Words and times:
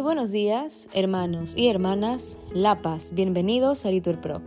Muy 0.00 0.06
buenos 0.06 0.32
días, 0.32 0.88
hermanos 0.94 1.52
y 1.54 1.68
hermanas 1.68 2.38
La 2.54 2.80
Paz. 2.80 3.12
Bienvenidos 3.14 3.84
a 3.84 3.90
Litur 3.90 4.18
Pro. 4.18 4.40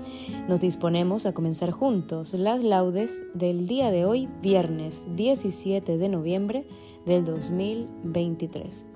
Nos 0.49 0.59
disponemos 0.59 1.27
a 1.27 1.33
comenzar 1.35 1.69
juntos 1.69 2.33
las 2.33 2.63
laudes 2.63 3.23
del 3.35 3.67
día 3.67 3.91
de 3.91 4.03
hoy, 4.03 4.27
viernes 4.41 5.05
17 5.15 5.99
de 5.99 6.09
noviembre 6.09 6.65
del 7.05 7.23
2023. 7.23 8.87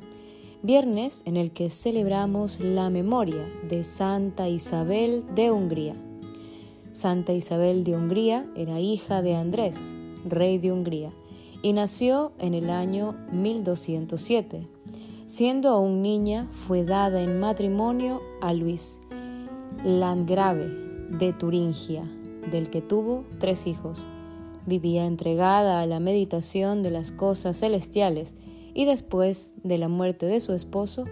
Viernes 0.64 1.21
en 1.25 1.38
el 1.38 1.52
que 1.52 1.70
celebramos 1.70 2.60
la 2.60 2.89
memoria 2.89 3.48
de 3.70 3.84
Santa 3.84 4.50
Isabel 4.50 5.26
de 5.36 5.52
Hungría. 5.52 5.96
Santa 6.92 7.34
Isabel 7.34 7.84
de 7.84 7.96
Hungría 7.96 8.48
era 8.55 8.80
hija 8.80 9.21
de 9.21 9.36
Andrés, 9.36 9.94
rey 10.26 10.58
de 10.58 10.71
Hungría, 10.71 11.14
y 11.62 11.74
nació 11.74 12.32
en 12.39 12.55
el 12.55 12.71
año 12.71 13.16
1207 13.32 14.68
Siendo 15.28 15.72
aún 15.72 16.02
niña, 16.02 16.48
fue 16.52 16.86
dada 16.86 17.22
en 17.22 17.42
matrimonio 17.42 18.22
a 18.40 18.54
Luis 18.54 19.02
Landgrave 19.84 20.70
de 21.20 21.34
Turingia, 21.34 22.06
del 22.50 22.70
que 22.70 22.82
tuvo 22.82 23.26
tres 23.38 23.68
hijos. 23.68 24.08
Vivía 24.66 25.06
entregada 25.06 25.82
a 25.82 25.86
la 25.86 26.00
meditación 26.00 26.82
de 26.82 26.92
las 26.92 27.12
cosas 27.12 27.60
celestiales 27.60 28.38
y 28.74 28.86
después 28.86 29.56
de 29.66 29.78
la 29.78 29.90
muerte 29.90 30.28
de 30.28 30.40
su 30.40 30.54
esposo, 30.54 31.04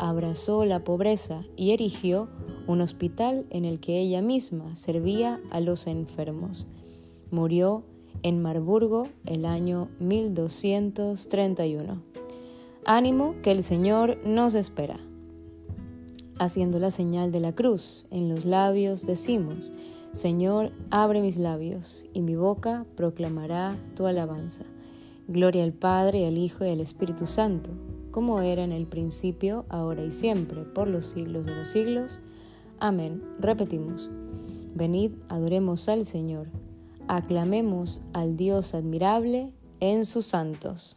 abrazó 0.00 0.64
la 0.64 0.82
pobreza 0.82 1.42
y 1.54 1.70
erigió 1.70 2.28
un 2.66 2.80
hospital 2.80 3.46
en 3.50 3.64
el 3.64 3.78
que 3.78 4.00
ella 4.00 4.20
misma 4.20 4.74
servía 4.74 5.40
a 5.52 5.60
los 5.60 5.86
enfermos. 5.86 6.66
Murió 7.30 7.84
en 8.24 8.42
Marburgo 8.42 9.06
el 9.26 9.44
año 9.44 9.90
1231. 10.00 12.09
Ánimo 12.86 13.34
que 13.42 13.50
el 13.50 13.62
Señor 13.62 14.16
nos 14.24 14.54
espera. 14.54 14.98
Haciendo 16.38 16.78
la 16.78 16.90
señal 16.90 17.30
de 17.30 17.40
la 17.40 17.54
cruz 17.54 18.06
en 18.10 18.30
los 18.30 18.46
labios 18.46 19.04
decimos, 19.04 19.72
Señor, 20.12 20.72
abre 20.90 21.20
mis 21.20 21.36
labios 21.36 22.06
y 22.14 22.22
mi 22.22 22.36
boca 22.36 22.86
proclamará 22.96 23.76
tu 23.94 24.06
alabanza. 24.06 24.64
Gloria 25.28 25.62
al 25.62 25.74
Padre, 25.74 26.26
al 26.26 26.38
Hijo 26.38 26.64
y 26.64 26.70
al 26.70 26.80
Espíritu 26.80 27.26
Santo, 27.26 27.70
como 28.10 28.40
era 28.40 28.64
en 28.64 28.72
el 28.72 28.86
principio, 28.86 29.66
ahora 29.68 30.02
y 30.02 30.10
siempre, 30.10 30.62
por 30.62 30.88
los 30.88 31.04
siglos 31.04 31.44
de 31.44 31.54
los 31.54 31.68
siglos. 31.68 32.20
Amén. 32.78 33.22
Repetimos. 33.38 34.10
Venid, 34.74 35.12
adoremos 35.28 35.88
al 35.90 36.06
Señor. 36.06 36.48
Aclamemos 37.08 38.00
al 38.14 38.36
Dios 38.36 38.74
admirable 38.74 39.52
en 39.80 40.06
sus 40.06 40.26
santos. 40.26 40.96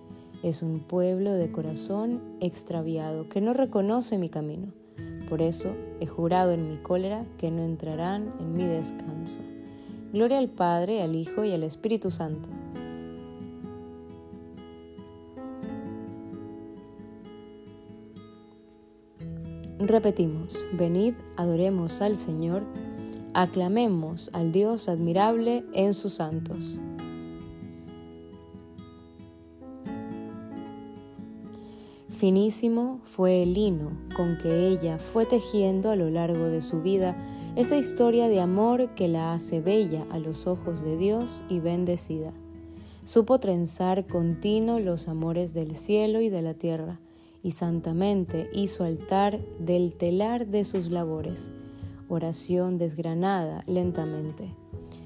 es 0.43 0.63
un 0.63 0.79
pueblo 0.79 1.33
de 1.33 1.51
corazón 1.51 2.21
extraviado 2.39 3.29
que 3.29 3.41
no 3.41 3.53
reconoce 3.53 4.17
mi 4.17 4.29
camino. 4.29 4.73
Por 5.29 5.41
eso 5.41 5.75
he 5.99 6.07
jurado 6.07 6.51
en 6.51 6.67
mi 6.67 6.77
cólera 6.77 7.25
que 7.37 7.51
no 7.51 7.63
entrarán 7.63 8.33
en 8.39 8.53
mi 8.53 8.63
descanso. 8.63 9.39
Gloria 10.11 10.39
al 10.39 10.49
Padre, 10.49 11.01
al 11.01 11.15
Hijo 11.15 11.45
y 11.45 11.53
al 11.53 11.63
Espíritu 11.63 12.11
Santo. 12.11 12.49
Repetimos, 19.79 20.65
venid, 20.73 21.15
adoremos 21.37 22.01
al 22.01 22.15
Señor, 22.15 22.63
aclamemos 23.33 24.29
al 24.33 24.51
Dios 24.51 24.89
admirable 24.89 25.63
en 25.73 25.93
sus 25.93 26.13
santos. 26.13 26.79
Finísimo 32.21 32.99
fue 33.03 33.41
el 33.41 33.55
lino 33.55 33.97
con 34.15 34.37
que 34.37 34.67
ella 34.67 34.99
fue 34.99 35.25
tejiendo 35.25 35.89
a 35.89 35.95
lo 35.95 36.11
largo 36.11 36.49
de 36.49 36.61
su 36.61 36.83
vida 36.83 37.17
esa 37.55 37.77
historia 37.77 38.27
de 38.27 38.39
amor 38.39 38.93
que 38.93 39.07
la 39.07 39.33
hace 39.33 39.59
bella 39.59 40.05
a 40.11 40.19
los 40.19 40.45
ojos 40.45 40.83
de 40.83 40.97
Dios 40.97 41.41
y 41.49 41.59
bendecida. 41.61 42.31
Supo 43.05 43.39
trenzar 43.39 44.05
continuo 44.05 44.79
los 44.79 45.07
amores 45.07 45.55
del 45.55 45.73
cielo 45.73 46.21
y 46.21 46.29
de 46.29 46.43
la 46.43 46.53
tierra, 46.53 46.99
y 47.41 47.53
santamente 47.53 48.51
hizo 48.53 48.83
altar 48.83 49.39
del 49.57 49.93
telar 49.93 50.45
de 50.45 50.63
sus 50.63 50.91
labores, 50.91 51.49
oración 52.07 52.77
desgranada 52.77 53.63
lentamente. 53.65 54.53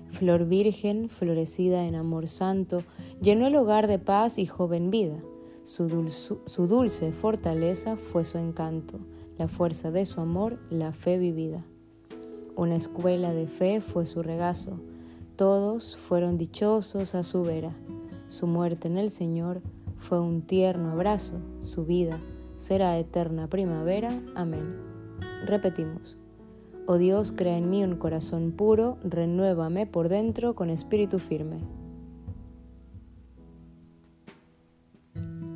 Flor 0.09 0.47
virgen, 0.47 1.07
florecida 1.07 1.85
en 1.85 1.95
amor 1.95 2.27
santo, 2.27 2.83
llenó 3.21 3.47
el 3.47 3.55
hogar 3.55 3.87
de 3.87 3.99
paz 3.99 4.37
y 4.37 4.45
joven 4.45 4.91
vida 4.91 5.23
su, 5.65 6.67
dulce 6.67 7.11
fortaleza 7.11 7.97
fue 7.97 8.23
su 8.23 8.37
encanto, 8.37 8.99
la 9.37 9.47
fuerza 9.47 9.91
de 9.91 10.05
su 10.05 10.21
amor, 10.21 10.59
la 10.69 10.93
fe 10.93 11.17
vivida. 11.17 11.65
Una 12.55 12.75
escuela 12.75 13.33
de 13.33 13.47
fe 13.47 13.81
fue 13.81 14.05
su 14.05 14.21
regazo, 14.21 14.79
todos 15.35 15.97
fueron 15.97 16.37
dichosos 16.37 17.15
a 17.15 17.23
su 17.23 17.43
vera. 17.43 17.75
Su 18.27 18.47
muerte 18.47 18.87
en 18.87 18.97
el 18.97 19.09
Señor 19.09 19.61
fue 19.97 20.19
un 20.19 20.43
tierno 20.43 20.91
abrazo, 20.91 21.41
su 21.61 21.85
vida 21.85 22.19
será 22.57 22.97
eterna 22.97 23.49
primavera. 23.49 24.09
Amén. 24.35 24.75
Repetimos. 25.45 26.17
Oh 26.85 26.97
Dios, 26.97 27.33
crea 27.35 27.57
en 27.57 27.69
mí 27.69 27.83
un 27.83 27.95
corazón 27.95 28.51
puro, 28.51 28.97
renuévame 29.03 29.87
por 29.87 30.09
dentro 30.09 30.53
con 30.53 30.69
espíritu 30.69 31.17
firme. 31.19 31.57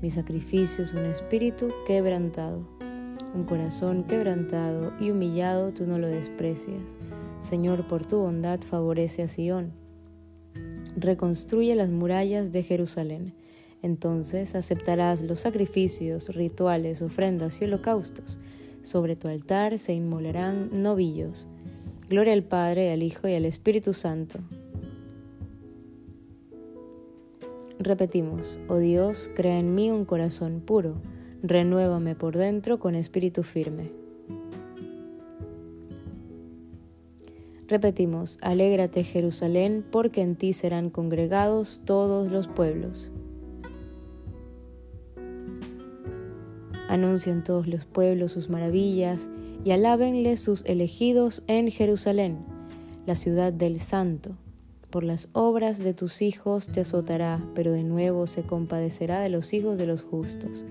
Mi 0.00 0.10
sacrificio 0.10 0.84
es 0.84 0.92
un 0.92 1.04
espíritu 1.04 1.70
quebrantado. 1.86 2.66
Un 3.34 3.44
corazón 3.44 4.04
quebrantado 4.04 4.92
y 5.00 5.10
humillado 5.10 5.72
tú 5.72 5.86
no 5.86 5.98
lo 5.98 6.06
desprecias. 6.06 6.96
Señor, 7.40 7.86
por 7.86 8.06
tu 8.06 8.18
bondad 8.18 8.60
favorece 8.60 9.22
a 9.22 9.28
Sión. 9.28 9.72
Reconstruye 10.96 11.74
las 11.74 11.90
murallas 11.90 12.52
de 12.52 12.62
Jerusalén. 12.62 13.34
Entonces 13.82 14.54
aceptarás 14.54 15.22
los 15.22 15.40
sacrificios, 15.40 16.34
rituales, 16.34 17.02
ofrendas 17.02 17.60
y 17.60 17.64
holocaustos. 17.64 18.38
Sobre 18.82 19.16
tu 19.16 19.28
altar 19.28 19.78
se 19.78 19.92
inmolarán 19.92 20.70
novillos. 20.82 21.48
Gloria 22.08 22.32
al 22.32 22.42
Padre, 22.42 22.92
al 22.92 23.02
Hijo 23.02 23.28
y 23.28 23.34
al 23.34 23.44
Espíritu 23.44 23.92
Santo. 23.92 24.38
Repetimos, 27.80 28.58
oh 28.68 28.78
Dios, 28.78 29.30
crea 29.36 29.60
en 29.60 29.76
mí 29.76 29.90
un 29.90 30.02
corazón 30.02 30.60
puro, 30.60 31.00
renuévame 31.44 32.16
por 32.16 32.36
dentro 32.36 32.80
con 32.80 32.96
espíritu 32.96 33.44
firme. 33.44 33.92
Repetimos, 37.68 38.38
alégrate 38.40 39.04
Jerusalén, 39.04 39.84
porque 39.88 40.22
en 40.22 40.34
ti 40.34 40.54
serán 40.54 40.90
congregados 40.90 41.82
todos 41.84 42.32
los 42.32 42.48
pueblos. 42.48 43.12
Anuncien 46.88 47.44
todos 47.44 47.68
los 47.68 47.84
pueblos 47.84 48.32
sus 48.32 48.48
maravillas 48.48 49.30
y 49.64 49.70
alábenle 49.70 50.36
sus 50.36 50.64
elegidos 50.64 51.44
en 51.46 51.70
Jerusalén, 51.70 52.38
la 53.06 53.14
ciudad 53.14 53.52
del 53.52 53.78
Santo. 53.78 54.36
Por 54.90 55.04
las 55.04 55.28
obras 55.32 55.78
de 55.78 55.94
tus 55.94 56.22
hijos 56.22 56.68
te 56.68 56.80
azotará, 56.80 57.44
pero 57.54 57.72
de 57.72 57.82
nuevo 57.82 58.26
se 58.26 58.42
compadecerá 58.42 59.20
de 59.20 59.28
los 59.28 59.52
hijos 59.52 59.78
de 59.78 59.86
los 59.86 60.02
justos. 60.02 60.64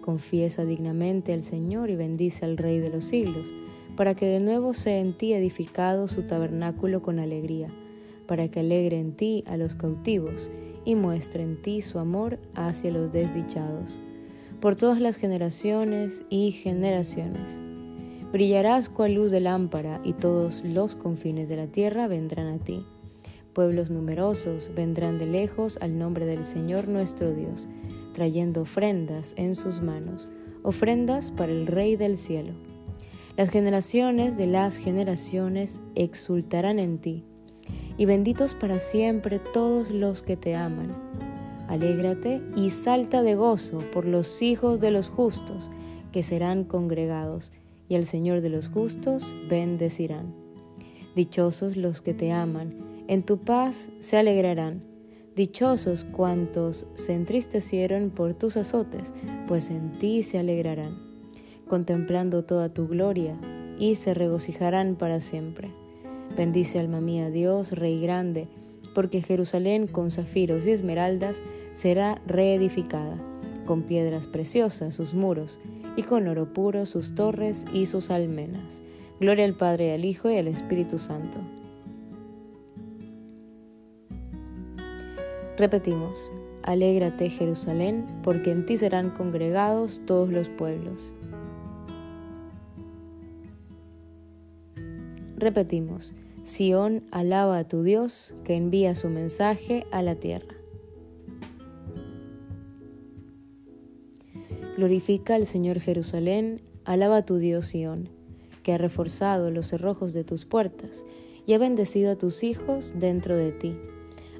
Confiesa 0.00 0.64
dignamente 0.64 1.32
al 1.32 1.42
Señor 1.42 1.90
y 1.90 1.96
bendice 1.96 2.44
al 2.44 2.56
Rey 2.56 2.80
de 2.80 2.90
los 2.90 3.04
siglos 3.04 3.52
para 4.00 4.14
que 4.14 4.24
de 4.24 4.40
nuevo 4.40 4.72
sea 4.72 4.98
en 4.98 5.12
ti 5.12 5.34
edificado 5.34 6.08
su 6.08 6.22
tabernáculo 6.22 7.02
con 7.02 7.18
alegría, 7.18 7.68
para 8.26 8.48
que 8.48 8.60
alegre 8.60 8.98
en 8.98 9.12
ti 9.12 9.44
a 9.46 9.58
los 9.58 9.74
cautivos 9.74 10.50
y 10.86 10.94
muestre 10.94 11.42
en 11.42 11.60
ti 11.60 11.82
su 11.82 11.98
amor 11.98 12.38
hacia 12.54 12.90
los 12.90 13.12
desdichados, 13.12 13.98
por 14.58 14.74
todas 14.74 15.00
las 15.00 15.16
generaciones 15.16 16.24
y 16.30 16.50
generaciones. 16.52 17.60
Brillarás 18.32 18.88
cual 18.88 19.14
luz 19.14 19.30
de 19.32 19.40
lámpara 19.40 20.00
y 20.02 20.14
todos 20.14 20.64
los 20.64 20.96
confines 20.96 21.50
de 21.50 21.56
la 21.56 21.66
tierra 21.66 22.08
vendrán 22.08 22.46
a 22.46 22.58
ti. 22.58 22.86
Pueblos 23.52 23.90
numerosos 23.90 24.70
vendrán 24.76 25.18
de 25.18 25.26
lejos 25.26 25.78
al 25.80 25.98
nombre 25.98 26.24
del 26.24 26.44
Señor 26.44 26.86
nuestro 26.86 27.32
Dios, 27.32 27.68
trayendo 28.12 28.62
ofrendas 28.62 29.34
en 29.36 29.56
sus 29.56 29.80
manos, 29.80 30.28
ofrendas 30.62 31.32
para 31.32 31.50
el 31.50 31.66
Rey 31.66 31.96
del 31.96 32.16
cielo. 32.16 32.52
Las 33.36 33.50
generaciones 33.50 34.36
de 34.36 34.46
las 34.46 34.76
generaciones 34.76 35.80
exultarán 35.96 36.78
en 36.78 36.98
ti, 36.98 37.24
y 37.96 38.04
benditos 38.04 38.54
para 38.54 38.78
siempre 38.78 39.38
todos 39.38 39.90
los 39.90 40.22
que 40.22 40.36
te 40.36 40.54
aman. 40.54 40.94
Alégrate 41.66 42.42
y 42.56 42.70
salta 42.70 43.22
de 43.22 43.34
gozo 43.34 43.82
por 43.92 44.04
los 44.04 44.42
hijos 44.42 44.80
de 44.80 44.90
los 44.90 45.08
justos, 45.08 45.70
que 46.12 46.22
serán 46.22 46.64
congregados, 46.64 47.52
y 47.88 47.96
al 47.96 48.04
Señor 48.06 48.42
de 48.42 48.50
los 48.50 48.68
justos 48.68 49.34
bendecirán. 49.48 50.34
Dichosos 51.16 51.76
los 51.76 52.00
que 52.00 52.14
te 52.14 52.32
aman, 52.32 52.89
en 53.10 53.22
tu 53.24 53.44
paz 53.44 53.90
se 53.98 54.16
alegrarán. 54.16 54.82
Dichosos 55.36 56.04
cuantos 56.04 56.86
se 56.94 57.12
entristecieron 57.12 58.08
por 58.08 58.32
tus 58.32 58.56
azotes, 58.56 59.12
pues 59.46 59.70
en 59.70 59.92
ti 59.98 60.22
se 60.22 60.38
alegrarán 60.38 61.10
contemplando 61.70 62.42
toda 62.42 62.74
tu 62.74 62.88
gloria, 62.88 63.38
y 63.78 63.94
se 63.94 64.12
regocijarán 64.12 64.96
para 64.96 65.20
siempre. 65.20 65.72
Bendice 66.36 66.80
alma 66.80 67.00
mía 67.00 67.30
Dios, 67.30 67.70
Rey 67.70 68.00
grande, 68.00 68.48
porque 68.92 69.22
Jerusalén 69.22 69.86
con 69.86 70.10
zafiros 70.10 70.66
y 70.66 70.72
esmeraldas 70.72 71.44
será 71.72 72.20
reedificada, 72.26 73.22
con 73.66 73.84
piedras 73.84 74.26
preciosas 74.26 74.96
sus 74.96 75.14
muros, 75.14 75.60
y 75.96 76.02
con 76.02 76.26
oro 76.26 76.52
puro 76.52 76.86
sus 76.86 77.14
torres 77.14 77.64
y 77.72 77.86
sus 77.86 78.10
almenas. 78.10 78.82
Gloria 79.20 79.44
al 79.44 79.54
Padre, 79.54 79.94
al 79.94 80.04
Hijo 80.04 80.28
y 80.28 80.38
al 80.38 80.48
Espíritu 80.48 80.98
Santo. 80.98 81.38
Repetimos, 85.56 86.32
Alégrate 86.62 87.30
Jerusalén, 87.30 88.06
porque 88.22 88.50
en 88.50 88.66
ti 88.66 88.76
serán 88.76 89.10
congregados 89.10 90.02
todos 90.04 90.30
los 90.30 90.48
pueblos. 90.48 91.14
Repetimos, 95.36 96.14
Sión 96.42 97.02
alaba 97.10 97.58
a 97.58 97.68
tu 97.68 97.82
Dios 97.82 98.34
que 98.44 98.56
envía 98.56 98.94
su 98.94 99.08
mensaje 99.08 99.86
a 99.90 100.02
la 100.02 100.16
tierra. 100.16 100.54
Glorifica 104.76 105.34
al 105.34 105.46
Señor 105.46 105.80
Jerusalén, 105.80 106.60
alaba 106.84 107.18
a 107.18 107.26
tu 107.26 107.36
Dios 107.36 107.66
Sión, 107.66 108.10
que 108.62 108.74
ha 108.74 108.78
reforzado 108.78 109.50
los 109.50 109.68
cerrojos 109.68 110.12
de 110.12 110.24
tus 110.24 110.44
puertas 110.44 111.06
y 111.46 111.54
ha 111.54 111.58
bendecido 111.58 112.10
a 112.10 112.16
tus 112.16 112.44
hijos 112.44 112.94
dentro 112.98 113.34
de 113.34 113.52
ti. 113.52 113.76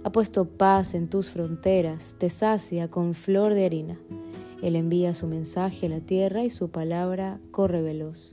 Ha 0.03 0.13
puesto 0.13 0.47
paz 0.47 0.95
en 0.95 1.09
tus 1.09 1.31
fronteras, 1.31 2.17
te 2.19 2.31
sacia 2.31 2.89
con 2.89 3.15
flor 3.15 3.55
de 3.55 3.67
harina. 3.67 3.99
Él 4.63 4.77
envía 4.77 5.15
su 5.15 5.27
mensaje 5.27 5.87
a 5.87 5.91
la 5.91 6.01
tierra 6.01 6.43
y 6.43 6.51
su 6.51 6.71
palabra 6.71 7.41
corre 7.51 7.83
veloz. 7.83 8.33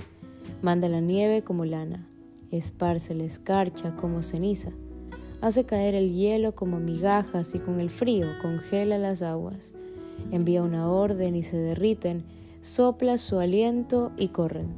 Manda 0.61 0.89
la 0.89 1.01
nieve 1.01 1.43
como 1.43 1.65
lana 1.65 2.07
esparce 2.51 3.13
la 3.13 3.23
escarcha 3.23 3.95
como 3.95 4.23
ceniza, 4.23 4.71
hace 5.41 5.65
caer 5.65 5.95
el 5.95 6.13
hielo 6.13 6.55
como 6.55 6.79
migajas 6.79 7.55
y 7.55 7.59
con 7.59 7.79
el 7.79 7.89
frío 7.89 8.27
congela 8.41 8.97
las 8.97 9.21
aguas, 9.21 9.73
envía 10.31 10.63
una 10.63 10.89
orden 10.89 11.35
y 11.35 11.43
se 11.43 11.57
derriten, 11.57 12.23
sopla 12.61 13.17
su 13.17 13.39
aliento 13.39 14.11
y 14.17 14.29
corren, 14.29 14.75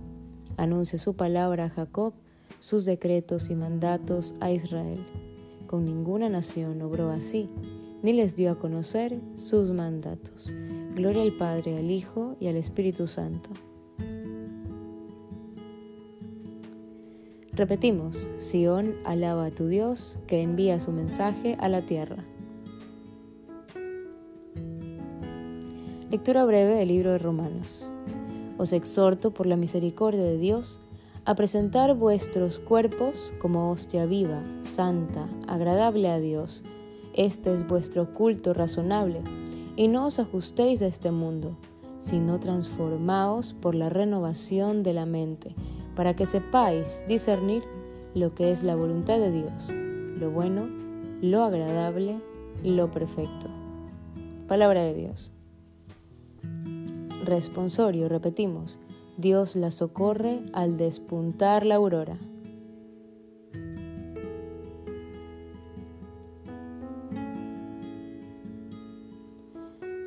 anuncia 0.58 1.00
su 1.00 1.15
palabra 1.15 1.65
a 1.65 1.69
Jacob, 1.69 2.13
sus 2.60 2.86
decretos 2.86 3.50
y 3.50 3.55
mandatos 3.55 4.34
a 4.39 4.51
Israel. 4.51 5.05
Con 5.69 5.85
ninguna 5.85 6.29
nación 6.29 6.81
obró 6.81 7.11
así, 7.11 7.47
ni 8.01 8.11
les 8.11 8.35
dio 8.35 8.51
a 8.51 8.57
conocer 8.57 9.21
sus 9.35 9.69
mandatos. 9.69 10.51
Gloria 10.95 11.21
al 11.21 11.33
Padre, 11.33 11.77
al 11.77 11.91
Hijo 11.91 12.35
y 12.39 12.47
al 12.47 12.55
Espíritu 12.55 13.05
Santo 13.05 13.51
Repetimos, 17.59 18.29
Sión 18.38 18.95
alaba 19.03 19.47
a 19.47 19.51
tu 19.51 19.67
Dios 19.67 20.17
que 20.27 20.41
envía 20.41 20.79
su 20.79 20.93
mensaje 20.93 21.57
a 21.59 21.67
la 21.67 21.81
tierra. 21.81 22.23
Lectura 26.09 26.45
breve 26.45 26.75
del 26.75 26.88
libro 26.88 27.11
de 27.11 27.17
Romanos. 27.17 27.91
Os 28.57 28.71
exhorto 28.71 29.31
por 29.31 29.45
la 29.45 29.57
misericordia 29.57 30.23
de 30.23 30.38
Dios 30.38 30.79
a 31.29 31.36
presentar 31.36 31.93
vuestros 31.93 32.57
cuerpos 32.57 33.36
como 33.38 33.69
hostia 33.69 34.07
viva, 34.07 34.41
santa, 34.62 35.27
agradable 35.48 36.09
a 36.09 36.19
Dios. 36.19 36.63
Este 37.13 37.53
es 37.53 37.67
vuestro 37.67 38.15
culto 38.15 38.55
razonable, 38.55 39.21
y 39.75 39.89
no 39.89 40.07
os 40.07 40.17
ajustéis 40.17 40.81
a 40.81 40.88
este 40.88 41.12
mundo, 41.12 41.55
sino 42.00 42.39
transformaos 42.39 43.53
por 43.53 43.75
la 43.75 43.89
renovación 43.89 44.81
de 44.81 44.93
la 44.93 45.05
mente 45.05 45.53
para 45.95 46.15
que 46.15 46.25
sepáis 46.25 47.05
discernir 47.07 47.62
lo 48.15 48.33
que 48.33 48.50
es 48.50 48.63
la 48.63 48.75
voluntad 48.75 49.19
de 49.19 49.31
Dios, 49.31 49.69
lo 49.69 50.31
bueno, 50.31 50.67
lo 51.21 51.43
agradable, 51.43 52.17
lo 52.63 52.89
perfecto. 52.89 53.45
Palabra 54.48 54.81
de 54.81 54.95
Dios. 54.95 55.31
Responsorio, 57.24 58.09
repetimos, 58.09 58.79
Dios 59.19 59.57
la 59.57 59.69
socorre 59.69 60.39
al 60.53 60.77
despuntar 60.77 61.65
la 61.65 61.75
aurora. 61.75 62.17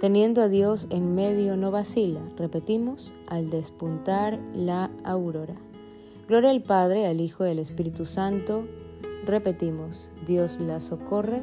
Teniendo 0.01 0.41
a 0.41 0.49
Dios 0.49 0.87
en 0.89 1.15
medio 1.15 1.57
no 1.57 1.71
vacila, 1.71 2.21
repetimos, 2.39 3.13
al 3.29 3.51
despuntar 3.51 4.39
la 4.55 4.91
aurora. 5.05 5.57
Gloria 6.27 6.49
al 6.49 6.63
Padre, 6.63 7.07
al 7.07 7.21
Hijo 7.21 7.47
y 7.47 7.51
al 7.51 7.59
Espíritu 7.59 8.07
Santo, 8.07 8.65
Repetimos, 9.25 10.11
Dios 10.27 10.59
la 10.59 10.81
socorre 10.81 11.43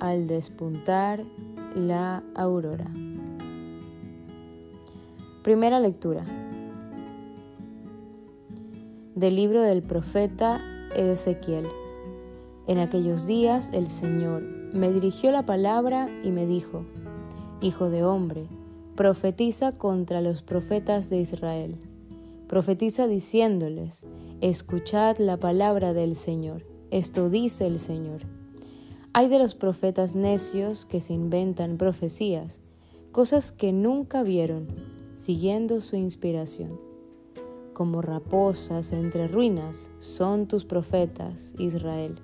al 0.00 0.26
despuntar 0.26 1.24
la 1.76 2.24
aurora. 2.34 2.90
Primera 5.44 5.78
lectura 5.78 6.24
del 9.14 9.36
libro 9.36 9.62
del 9.62 9.82
profeta 9.82 10.60
Ezequiel. 10.96 11.66
En 12.66 12.78
aquellos 12.78 13.26
días 13.26 13.70
el 13.72 13.86
Señor 13.86 14.42
me 14.72 14.90
dirigió 14.90 15.30
la 15.30 15.46
palabra 15.46 16.08
y 16.24 16.30
me 16.30 16.46
dijo, 16.46 16.84
Hijo 17.60 17.90
de 17.90 18.04
hombre, 18.04 18.48
profetiza 18.96 19.72
contra 19.72 20.20
los 20.20 20.42
profetas 20.42 21.10
de 21.10 21.18
Israel. 21.18 21.76
Profetiza 22.48 23.06
diciéndoles, 23.06 24.06
Escuchad 24.40 25.18
la 25.18 25.36
palabra 25.36 25.92
del 25.92 26.16
Señor. 26.16 26.66
Esto 26.90 27.30
dice 27.30 27.66
el 27.66 27.78
Señor. 27.78 28.22
Hay 29.12 29.28
de 29.28 29.38
los 29.38 29.54
profetas 29.54 30.16
necios 30.16 30.86
que 30.86 31.00
se 31.00 31.12
inventan 31.12 31.76
profecías, 31.76 32.62
cosas 33.12 33.52
que 33.52 33.72
nunca 33.72 34.24
vieron, 34.24 34.66
siguiendo 35.14 35.80
su 35.80 35.94
inspiración. 35.94 36.93
Como 37.74 38.02
raposas 38.02 38.92
entre 38.92 39.26
ruinas 39.26 39.90
son 39.98 40.46
tus 40.46 40.64
profetas, 40.64 41.56
Israel. 41.58 42.20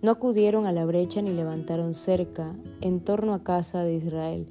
No 0.00 0.12
acudieron 0.12 0.64
a 0.64 0.70
la 0.70 0.84
brecha 0.84 1.20
ni 1.22 1.32
levantaron 1.32 1.92
cerca 1.92 2.54
en 2.80 3.00
torno 3.00 3.34
a 3.34 3.42
casa 3.42 3.82
de 3.82 3.94
Israel, 3.94 4.46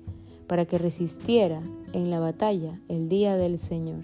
para 0.46 0.66
que 0.66 0.78
resistiera 0.78 1.62
en 1.94 2.10
la 2.10 2.20
batalla 2.20 2.82
el 2.90 3.08
día 3.08 3.38
del 3.38 3.58
Señor. 3.58 4.04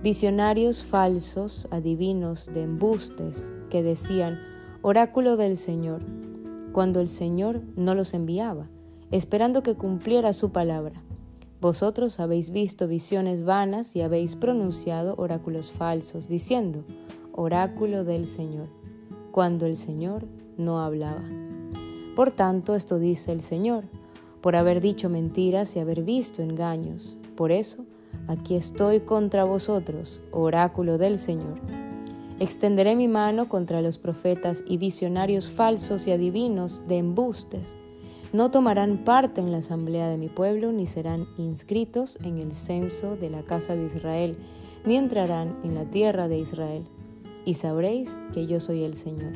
Visionarios 0.00 0.84
falsos, 0.84 1.66
adivinos 1.72 2.48
de 2.54 2.62
embustes, 2.62 3.52
que 3.68 3.82
decían, 3.82 4.38
oráculo 4.80 5.36
del 5.36 5.56
Señor, 5.56 6.02
cuando 6.72 7.00
el 7.00 7.08
Señor 7.08 7.62
no 7.74 7.96
los 7.96 8.14
enviaba, 8.14 8.70
esperando 9.10 9.64
que 9.64 9.74
cumpliera 9.74 10.32
su 10.32 10.52
palabra. 10.52 11.02
Vosotros 11.60 12.20
habéis 12.20 12.52
visto 12.52 12.88
visiones 12.88 13.44
vanas 13.44 13.94
y 13.94 14.00
habéis 14.00 14.34
pronunciado 14.34 15.14
oráculos 15.18 15.70
falsos, 15.70 16.26
diciendo, 16.26 16.84
oráculo 17.32 18.02
del 18.04 18.26
Señor, 18.26 18.68
cuando 19.30 19.66
el 19.66 19.76
Señor 19.76 20.26
no 20.56 20.80
hablaba. 20.80 21.22
Por 22.16 22.32
tanto, 22.32 22.74
esto 22.74 22.98
dice 22.98 23.32
el 23.32 23.42
Señor, 23.42 23.84
por 24.40 24.56
haber 24.56 24.80
dicho 24.80 25.10
mentiras 25.10 25.76
y 25.76 25.80
haber 25.80 26.02
visto 26.02 26.42
engaños. 26.42 27.18
Por 27.36 27.52
eso, 27.52 27.84
aquí 28.26 28.54
estoy 28.54 29.00
contra 29.00 29.44
vosotros, 29.44 30.22
oráculo 30.30 30.96
del 30.96 31.18
Señor. 31.18 31.60
Extenderé 32.38 32.96
mi 32.96 33.06
mano 33.06 33.50
contra 33.50 33.82
los 33.82 33.98
profetas 33.98 34.64
y 34.66 34.78
visionarios 34.78 35.50
falsos 35.50 36.06
y 36.06 36.12
adivinos 36.12 36.88
de 36.88 36.96
embustes 36.96 37.76
no 38.32 38.50
tomarán 38.50 38.98
parte 38.98 39.40
en 39.40 39.50
la 39.50 39.58
asamblea 39.58 40.08
de 40.08 40.16
mi 40.16 40.28
pueblo, 40.28 40.72
ni 40.72 40.86
serán 40.86 41.26
inscritos 41.36 42.18
en 42.22 42.38
el 42.38 42.54
censo 42.54 43.16
de 43.16 43.28
la 43.28 43.42
casa 43.42 43.74
de 43.74 43.86
Israel, 43.86 44.36
ni 44.84 44.96
entrarán 44.96 45.56
en 45.64 45.74
la 45.74 45.84
tierra 45.84 46.28
de 46.28 46.38
Israel. 46.38 46.84
Y 47.44 47.54
sabréis 47.54 48.20
que 48.32 48.46
yo 48.46 48.60
soy 48.60 48.84
el 48.84 48.94
Señor. 48.94 49.32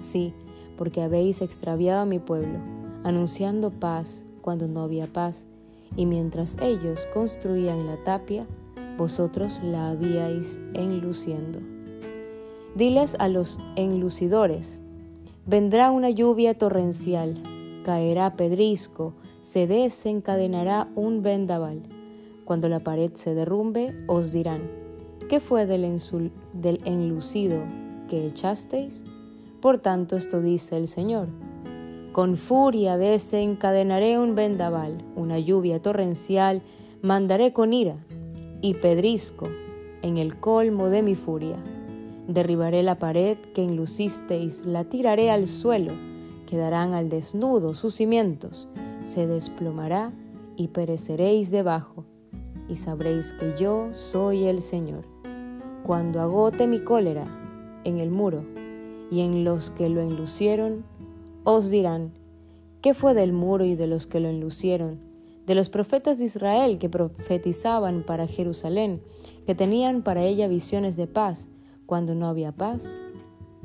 Sí, 0.00 0.34
porque 0.76 1.02
habéis 1.02 1.40
extraviado 1.40 2.02
a 2.02 2.06
mi 2.06 2.18
pueblo, 2.18 2.58
anunciando 3.04 3.70
paz 3.70 4.26
cuando 4.42 4.68
no 4.68 4.82
había 4.82 5.06
paz, 5.06 5.48
y 5.96 6.06
mientras 6.06 6.58
ellos 6.60 7.06
construían 7.14 7.86
la 7.86 8.02
tapia, 8.02 8.46
vosotros 8.98 9.60
la 9.62 9.90
habíais 9.90 10.60
enluciendo. 10.74 11.60
Diles 12.74 13.16
a 13.18 13.28
los 13.28 13.60
enlucidores, 13.76 14.82
vendrá 15.46 15.90
una 15.90 16.10
lluvia 16.10 16.58
torrencial, 16.58 17.36
caerá 17.84 18.34
pedrisco, 18.34 19.14
se 19.40 19.68
desencadenará 19.68 20.88
un 20.96 21.22
vendaval. 21.22 21.82
Cuando 22.44 22.68
la 22.68 22.80
pared 22.80 23.12
se 23.14 23.34
derrumbe, 23.34 23.94
os 24.08 24.32
dirán, 24.32 24.62
¿qué 25.28 25.38
fue 25.38 25.66
del, 25.66 26.00
del 26.52 26.80
enlucido 26.84 27.60
que 28.08 28.26
echasteis? 28.26 29.04
Por 29.60 29.78
tanto, 29.78 30.16
esto 30.16 30.42
dice 30.42 30.76
el 30.76 30.88
Señor. 30.88 31.28
Con 32.12 32.36
furia 32.36 32.96
desencadenaré 32.96 34.18
un 34.18 34.34
vendaval, 34.34 34.98
una 35.14 35.38
lluvia 35.38 35.80
torrencial, 35.80 36.62
mandaré 37.02 37.52
con 37.52 37.72
ira 37.72 37.96
y 38.60 38.74
pedrisco 38.74 39.48
en 40.02 40.18
el 40.18 40.38
colmo 40.38 40.90
de 40.90 41.02
mi 41.02 41.14
furia. 41.14 41.56
Derribaré 42.28 42.82
la 42.82 42.98
pared 42.98 43.36
que 43.54 43.62
enlucisteis, 43.62 44.64
la 44.64 44.84
tiraré 44.84 45.30
al 45.30 45.46
suelo, 45.46 45.92
quedarán 46.46 46.94
al 46.94 47.08
desnudo 47.08 47.74
sus 47.74 47.94
cimientos, 47.94 48.68
se 49.02 49.26
desplomará 49.26 50.12
y 50.56 50.68
pereceréis 50.68 51.50
debajo, 51.50 52.04
y 52.68 52.76
sabréis 52.76 53.32
que 53.32 53.54
yo 53.58 53.88
soy 53.92 54.44
el 54.44 54.60
Señor. 54.60 55.04
Cuando 55.84 56.20
agote 56.20 56.66
mi 56.66 56.78
cólera 56.78 57.26
en 57.84 57.98
el 57.98 58.10
muro 58.10 58.42
y 59.10 59.20
en 59.20 59.44
los 59.44 59.70
que 59.70 59.88
lo 59.88 60.00
enlucieron, 60.00 60.84
os 61.44 61.70
dirán, 61.70 62.12
¿qué 62.80 62.94
fue 62.94 63.12
del 63.12 63.32
muro 63.32 63.64
y 63.64 63.74
de 63.74 63.86
los 63.86 64.06
que 64.06 64.20
lo 64.20 64.28
enlucieron? 64.28 64.98
De 65.46 65.54
los 65.54 65.68
profetas 65.68 66.18
de 66.18 66.24
Israel 66.24 66.78
que 66.78 66.88
profetizaban 66.88 68.02
para 68.02 68.26
Jerusalén, 68.26 69.02
que 69.44 69.54
tenían 69.54 70.02
para 70.02 70.22
ella 70.22 70.48
visiones 70.48 70.96
de 70.96 71.06
paz, 71.06 71.50
cuando 71.84 72.14
no 72.14 72.28
había 72.28 72.52
paz, 72.52 72.96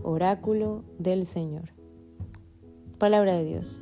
oráculo 0.04 0.84
del 0.98 1.26
Señor. 1.26 1.79
Palabra 3.00 3.34
de 3.34 3.46
Dios. 3.46 3.82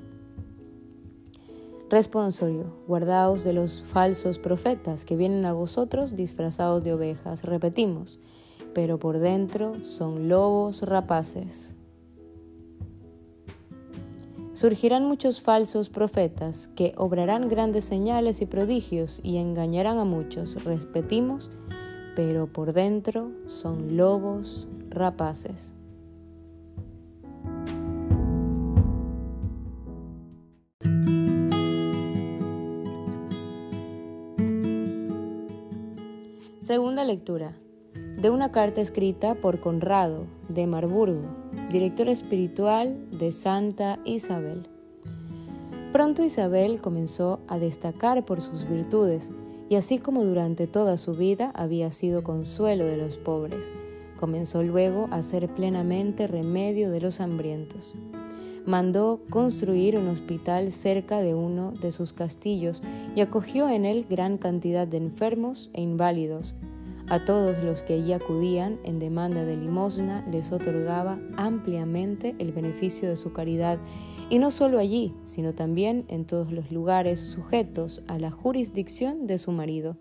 Responsorio, 1.90 2.72
guardaos 2.86 3.44
de 3.44 3.52
los 3.52 3.82
falsos 3.82 4.38
profetas 4.38 5.06
que 5.06 5.16
vienen 5.16 5.44
a 5.48 5.54
vosotros 5.54 6.16
disfrazados 6.16 6.84
de 6.84 6.94
ovejas. 6.94 7.44
Repetimos, 7.44 8.20
pero 8.76 9.00
por 9.00 9.18
dentro 9.18 9.84
son 9.84 10.30
lobos 10.30 10.84
rapaces. 10.84 11.76
Surgirán 14.54 15.06
muchos 15.06 15.42
falsos 15.42 15.90
profetas 15.90 16.68
que 16.68 16.94
obrarán 16.96 17.48
grandes 17.48 17.86
señales 17.86 18.44
y 18.44 18.46
prodigios 18.46 19.20
y 19.24 19.38
engañarán 19.38 19.98
a 19.98 20.04
muchos. 20.04 20.64
Repetimos, 20.64 21.50
pero 22.16 22.46
por 22.46 22.72
dentro 22.72 23.32
son 23.48 23.98
lobos 23.98 24.68
rapaces. 24.92 25.74
Segunda 36.68 37.06
lectura 37.06 37.54
de 38.18 38.30
una 38.30 38.52
carta 38.52 38.82
escrita 38.82 39.36
por 39.36 39.62
Conrado 39.62 40.28
de 40.50 40.68
Marburgo, 40.68 41.24
director 41.72 42.10
espiritual 42.10 43.08
de 43.10 43.32
Santa 43.32 44.00
Isabel. 44.04 44.68
Pronto 45.94 46.26
Isabel 46.26 46.82
comenzó 46.82 47.40
a 47.48 47.58
destacar 47.58 48.26
por 48.26 48.42
sus 48.42 48.68
virtudes 48.68 49.32
y 49.70 49.76
así 49.76 50.00
como 50.00 50.26
durante 50.26 50.68
toda 50.68 50.98
su 50.98 51.16
vida 51.16 51.54
había 51.56 51.90
sido 51.90 52.22
consuelo 52.22 52.84
de 52.84 52.98
los 52.98 53.18
pobres, 53.18 53.72
comenzó 54.20 54.62
luego 54.62 55.08
a 55.10 55.22
ser 55.22 55.48
plenamente 55.48 56.28
remedio 56.28 56.92
de 56.92 57.00
los 57.00 57.22
hambrientos 57.22 57.96
mandó 58.68 59.22
construir 59.30 59.98
un 59.98 60.10
hospital 60.10 60.74
cerca 60.74 61.22
de 61.22 61.34
uno 61.34 61.72
de 61.72 61.94
sus 61.94 62.12
castillos 62.12 62.84
y 63.16 63.22
acogió 63.22 63.70
en 63.70 63.86
él 63.86 64.06
gran 64.10 64.38
cantidad 64.38 64.86
de 64.86 64.98
enfermos 64.98 65.70
e 65.74 65.82
inválidos. 65.82 66.54
A 67.10 67.24
todos 67.24 67.64
los 67.64 67.82
que 67.82 67.94
allí 67.94 68.12
acudían 68.12 68.78
en 68.84 69.00
demanda 69.00 69.46
de 69.46 69.56
limosna 69.56 70.28
les 70.30 70.52
otorgaba 70.52 71.18
ampliamente 71.38 72.36
el 72.40 72.52
beneficio 72.52 73.08
de 73.08 73.16
su 73.16 73.32
caridad, 73.32 73.80
y 74.30 74.40
no 74.40 74.52
solo 74.52 74.78
allí, 74.78 75.14
sino 75.24 75.54
también 75.54 76.04
en 76.10 76.26
todos 76.26 76.52
los 76.52 76.70
lugares 76.70 77.22
sujetos 77.22 78.02
a 78.10 78.20
la 78.20 78.32
jurisdicción 78.32 79.26
de 79.28 79.38
su 79.38 79.54
marido, 79.54 79.96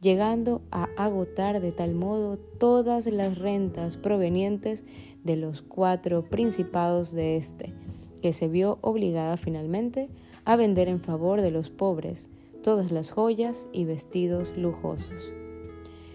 llegando 0.00 0.62
a 0.72 0.88
agotar 0.96 1.60
de 1.60 1.70
tal 1.70 1.94
modo 1.94 2.36
todas 2.36 3.06
las 3.06 3.38
rentas 3.38 3.96
provenientes 3.96 4.84
de 5.22 5.36
los 5.36 5.62
cuatro 5.62 6.28
principados 6.28 7.12
de 7.12 7.36
éste 7.36 7.72
que 8.20 8.32
se 8.32 8.48
vio 8.48 8.78
obligada 8.80 9.36
finalmente 9.36 10.08
a 10.44 10.56
vender 10.56 10.88
en 10.88 11.00
favor 11.00 11.40
de 11.40 11.50
los 11.50 11.70
pobres 11.70 12.28
todas 12.62 12.90
las 12.92 13.10
joyas 13.10 13.68
y 13.72 13.84
vestidos 13.84 14.56
lujosos. 14.56 15.32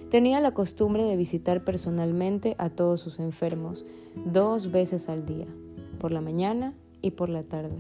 Tenía 0.10 0.39
la 0.41 0.53
costumbre 0.53 1.03
de 1.03 1.15
visitar 1.15 1.63
personalmente 1.63 2.55
a 2.60 2.69
todos 2.69 3.00
sus 3.00 3.19
enfermos 3.19 3.86
dos 4.25 4.72
veces 4.72 5.10
al 5.10 5.25
día, 5.25 5.48
por 6.00 6.12
la 6.12 6.22
mañana 6.22 6.75
y 7.01 7.12
por 7.12 7.29
la 7.29 7.43
tarde, 7.43 7.77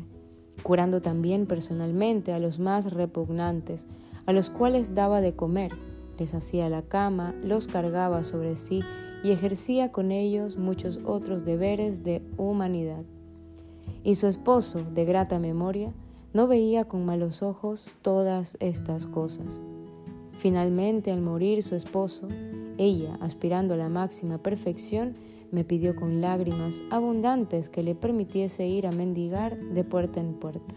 curando 0.63 1.01
también 1.01 1.45
personalmente 1.45 2.33
a 2.33 2.39
los 2.39 2.57
más 2.57 2.91
repugnantes, 2.91 3.87
a 4.25 4.33
los 4.33 4.49
cuales 4.49 4.95
daba 4.95 5.21
de 5.21 5.35
comer, 5.35 5.71
les 6.17 6.33
hacía 6.33 6.69
la 6.69 6.81
cama, 6.81 7.35
los 7.43 7.67
cargaba 7.67 8.23
sobre 8.23 8.55
sí 8.55 8.81
y 9.23 9.31
ejercía 9.31 9.91
con 9.91 10.11
ellos 10.11 10.57
muchos 10.57 10.99
otros 11.05 11.45
deberes 11.45 12.03
de 12.03 12.21
humanidad. 12.37 13.05
Y 14.03 14.15
su 14.15 14.27
esposo, 14.27 14.83
de 14.93 15.05
grata 15.05 15.39
memoria, 15.39 15.93
no 16.33 16.47
veía 16.47 16.85
con 16.85 17.05
malos 17.05 17.43
ojos 17.43 17.95
todas 18.01 18.57
estas 18.59 19.05
cosas. 19.05 19.61
Finalmente, 20.31 21.11
al 21.11 21.21
morir 21.21 21.63
su 21.63 21.75
esposo, 21.75 22.27
ella, 22.77 23.17
aspirando 23.21 23.75
a 23.75 23.77
la 23.77 23.89
máxima 23.89 24.39
perfección, 24.39 25.15
me 25.51 25.63
pidió 25.63 25.95
con 25.95 26.19
lágrimas 26.19 26.81
abundantes 26.89 27.69
que 27.69 27.83
le 27.83 27.93
permitiese 27.93 28.65
ir 28.67 28.87
a 28.87 28.91
mendigar 28.91 29.57
de 29.57 29.83
puerta 29.83 30.19
en 30.19 30.33
puerta. 30.33 30.73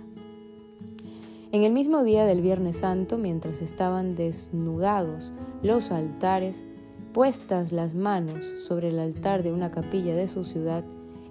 En 1.52 1.62
el 1.62 1.72
mismo 1.72 2.04
día 2.04 2.26
del 2.26 2.42
Viernes 2.42 2.76
Santo, 2.76 3.16
mientras 3.16 3.62
estaban 3.62 4.14
desnudados 4.14 5.32
los 5.62 5.90
altares, 5.90 6.66
puestas 7.14 7.72
las 7.72 7.94
manos 7.94 8.44
sobre 8.66 8.88
el 8.88 8.98
altar 8.98 9.42
de 9.42 9.52
una 9.52 9.70
capilla 9.70 10.14
de 10.14 10.28
su 10.28 10.44
ciudad, 10.44 10.84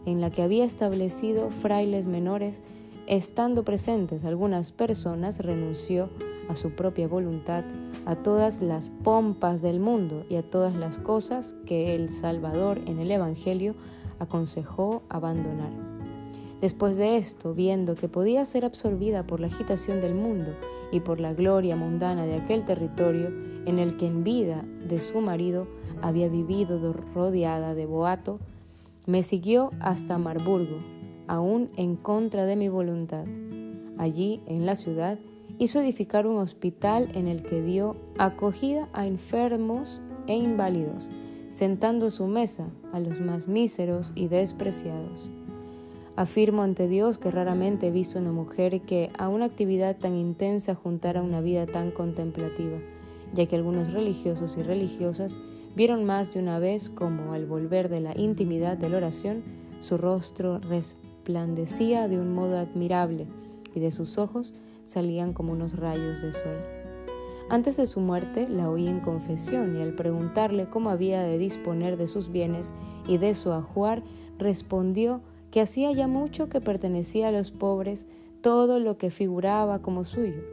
en 0.05 0.21
la 0.21 0.29
que 0.29 0.41
había 0.41 0.65
establecido 0.65 1.51
frailes 1.51 2.07
menores, 2.07 2.61
estando 3.07 3.63
presentes 3.63 4.23
algunas 4.23 4.71
personas, 4.71 5.39
renunció 5.39 6.09
a 6.49 6.55
su 6.55 6.71
propia 6.71 7.07
voluntad 7.07 7.63
a 8.05 8.15
todas 8.15 8.61
las 8.61 8.89
pompas 8.89 9.61
del 9.61 9.79
mundo 9.79 10.25
y 10.29 10.35
a 10.35 10.43
todas 10.43 10.75
las 10.75 10.99
cosas 10.99 11.55
que 11.65 11.95
el 11.95 12.09
Salvador 12.09 12.79
en 12.85 12.99
el 12.99 13.11
Evangelio 13.11 13.75
aconsejó 14.19 15.01
abandonar. 15.09 15.71
Después 16.61 16.97
de 16.97 17.17
esto, 17.17 17.53
viendo 17.53 17.95
que 17.95 18.07
podía 18.07 18.45
ser 18.45 18.63
absorbida 18.63 19.27
por 19.27 19.39
la 19.39 19.47
agitación 19.47 20.01
del 20.01 20.15
mundo 20.15 20.53
y 20.91 21.01
por 21.01 21.19
la 21.19 21.33
gloria 21.33 21.75
mundana 21.75 22.25
de 22.25 22.35
aquel 22.35 22.63
territorio 22.63 23.27
en 23.65 23.79
el 23.79 23.97
que 23.97 24.07
en 24.07 24.23
vida 24.23 24.63
de 24.87 25.01
su 25.01 25.19
marido 25.19 25.67
había 26.01 26.29
vivido 26.29 26.93
rodeada 27.13 27.73
de 27.73 27.85
boato, 27.85 28.39
me 29.07 29.21
siguió 29.21 29.71
hasta 29.79 30.17
Marburgo, 30.17 30.79
aún 31.27 31.69
en 31.77 31.95
contra 31.95 32.45
de 32.45 32.55
mi 32.55 32.69
voluntad. 32.69 33.25
Allí, 33.97 34.41
en 34.47 34.65
la 34.65 34.75
ciudad, 34.75 35.19
hizo 35.59 35.79
edificar 35.79 36.27
un 36.27 36.37
hospital 36.37 37.09
en 37.13 37.27
el 37.27 37.43
que 37.43 37.61
dio 37.61 37.95
acogida 38.17 38.89
a 38.93 39.05
enfermos 39.05 40.01
e 40.27 40.35
inválidos, 40.35 41.09
sentando 41.51 42.09
su 42.09 42.25
mesa 42.27 42.69
a 42.91 42.99
los 42.99 43.21
más 43.21 43.47
míseros 43.47 44.11
y 44.15 44.27
despreciados. 44.27 45.31
Afirmo 46.15 46.63
ante 46.63 46.87
Dios 46.87 47.17
que 47.17 47.29
raramente 47.29 47.87
he 47.87 47.91
visto 47.91 48.19
una 48.19 48.31
mujer 48.31 48.81
que 48.81 49.11
a 49.17 49.29
una 49.29 49.45
actividad 49.45 49.97
tan 49.97 50.15
intensa 50.15 50.73
juntara 50.73 51.21
una 51.21 51.41
vida 51.41 51.67
tan 51.67 51.91
contemplativa, 51.91 52.77
ya 53.33 53.45
que 53.45 53.55
algunos 53.55 53.93
religiosos 53.93 54.57
y 54.57 54.63
religiosas 54.63 55.37
vieron 55.75 56.05
más 56.05 56.33
de 56.33 56.39
una 56.39 56.59
vez 56.59 56.89
como 56.89 57.33
al 57.33 57.45
volver 57.45 57.89
de 57.89 57.99
la 57.99 58.17
intimidad 58.17 58.77
de 58.77 58.89
la 58.89 58.97
oración, 58.97 59.43
su 59.81 59.97
rostro 59.97 60.59
resplandecía 60.59 62.07
de 62.07 62.19
un 62.19 62.33
modo 62.33 62.57
admirable 62.57 63.27
y 63.73 63.79
de 63.79 63.91
sus 63.91 64.17
ojos 64.17 64.53
salían 64.83 65.33
como 65.33 65.51
unos 65.51 65.77
rayos 65.77 66.21
de 66.21 66.31
sol. 66.31 66.57
Antes 67.49 67.77
de 67.77 67.85
su 67.85 67.99
muerte 67.99 68.47
la 68.49 68.69
oí 68.69 68.87
en 68.87 69.01
confesión 69.01 69.77
y 69.77 69.81
al 69.81 69.93
preguntarle 69.93 70.67
cómo 70.67 70.89
había 70.89 71.21
de 71.21 71.37
disponer 71.37 71.97
de 71.97 72.07
sus 72.07 72.31
bienes 72.31 72.73
y 73.07 73.17
de 73.17 73.33
su 73.35 73.51
ajuar, 73.51 74.01
respondió 74.39 75.21
que 75.51 75.61
hacía 75.61 75.91
ya 75.91 76.07
mucho 76.07 76.49
que 76.49 76.59
pertenecía 76.59 77.27
a 77.27 77.31
los 77.31 77.51
pobres 77.51 78.07
todo 78.41 78.79
lo 78.79 78.97
que 78.97 79.11
figuraba 79.11 79.81
como 79.81 80.05
suyo, 80.05 80.43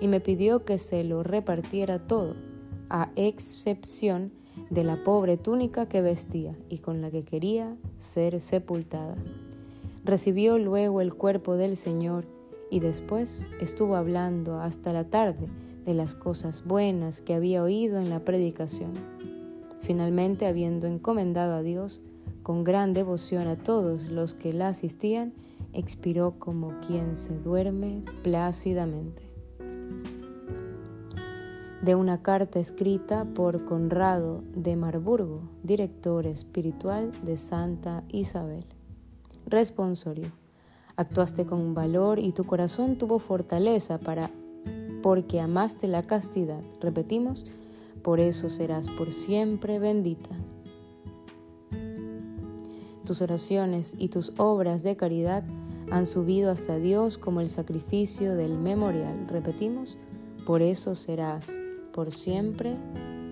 y 0.00 0.08
me 0.08 0.20
pidió 0.20 0.64
que 0.64 0.78
se 0.78 1.04
lo 1.04 1.22
repartiera 1.22 1.98
todo, 2.06 2.34
a 2.88 3.10
excepción 3.14 4.32
de 4.70 4.84
la 4.84 4.96
pobre 5.02 5.36
túnica 5.36 5.86
que 5.86 6.00
vestía 6.00 6.56
y 6.68 6.78
con 6.78 7.02
la 7.02 7.10
que 7.10 7.24
quería 7.24 7.76
ser 7.98 8.40
sepultada. 8.40 9.16
Recibió 10.04 10.58
luego 10.58 11.00
el 11.00 11.12
cuerpo 11.14 11.56
del 11.56 11.76
Señor 11.76 12.24
y 12.70 12.80
después 12.80 13.48
estuvo 13.60 13.96
hablando 13.96 14.60
hasta 14.60 14.92
la 14.92 15.04
tarde 15.04 15.48
de 15.84 15.94
las 15.94 16.14
cosas 16.14 16.64
buenas 16.64 17.20
que 17.20 17.34
había 17.34 17.62
oído 17.62 17.98
en 17.98 18.10
la 18.10 18.24
predicación. 18.24 18.92
Finalmente, 19.82 20.46
habiendo 20.46 20.86
encomendado 20.86 21.54
a 21.54 21.62
Dios, 21.62 22.00
con 22.44 22.64
gran 22.64 22.94
devoción 22.94 23.48
a 23.48 23.56
todos 23.56 24.02
los 24.10 24.34
que 24.34 24.52
la 24.52 24.68
asistían, 24.68 25.32
expiró 25.72 26.38
como 26.38 26.78
quien 26.86 27.16
se 27.16 27.38
duerme 27.38 28.02
plácidamente. 28.22 29.29
De 31.82 31.94
una 31.94 32.22
carta 32.22 32.58
escrita 32.58 33.24
por 33.24 33.64
Conrado 33.64 34.42
de 34.54 34.76
Marburgo, 34.76 35.42
director 35.62 36.26
espiritual 36.26 37.12
de 37.22 37.36
Santa 37.36 38.04
Isabel. 38.08 38.64
Responsorio. 39.46 40.30
Actuaste 40.96 41.46
con 41.46 41.72
valor 41.74 42.18
y 42.18 42.32
tu 42.32 42.44
corazón 42.44 42.96
tuvo 42.96 43.18
fortaleza 43.18 43.98
para 43.98 44.30
porque 45.02 45.40
amaste 45.40 45.88
la 45.88 46.06
castidad. 46.06 46.60
Repetimos, 46.80 47.46
por 48.02 48.20
eso 48.20 48.50
serás 48.50 48.88
por 48.88 49.12
siempre 49.12 49.78
bendita 49.78 50.36
tus 53.10 53.22
oraciones 53.22 53.96
y 53.98 54.06
tus 54.06 54.32
obras 54.36 54.84
de 54.84 54.94
caridad 54.94 55.42
han 55.90 56.06
subido 56.06 56.52
hasta 56.52 56.76
Dios 56.76 57.18
como 57.18 57.40
el 57.40 57.48
sacrificio 57.48 58.36
del 58.36 58.56
memorial. 58.56 59.26
Repetimos, 59.26 59.96
por 60.46 60.62
eso 60.62 60.94
serás 60.94 61.60
por 62.00 62.12
siempre 62.12 62.76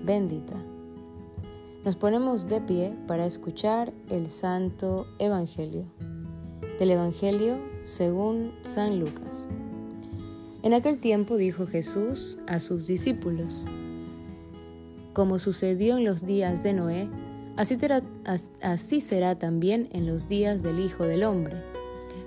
bendita. 0.04 0.62
Nos 1.87 1.96
ponemos 1.96 2.48
de 2.48 2.61
pie 2.61 2.94
para 3.07 3.24
escuchar 3.24 3.94
el 4.11 4.28
Santo 4.28 5.07
Evangelio. 5.18 5.87
Del 6.78 6.90
Evangelio 6.90 7.57
según 7.83 8.52
San 8.61 9.00
Lucas. 9.00 9.48
En 10.62 10.74
aquel 10.74 10.98
tiempo 10.98 11.38
dijo 11.38 11.66
Jesús 11.66 12.37
a 12.46 12.61
sus 12.61 12.87
discípulos, 12.87 13.64
como 15.14 15.38
sucedió 15.38 15.96
en 15.96 16.04
los 16.04 16.26
días 16.26 16.62
de 16.62 16.74
Noé, 16.74 17.09
Así, 17.57 19.00
será 19.00 19.38
también 19.38 19.88
en 19.92 20.07
los 20.07 20.28
días 20.28 20.62
del 20.62 20.78
Hijo 20.78 21.04
del 21.04 21.24
Hombre. 21.24 21.57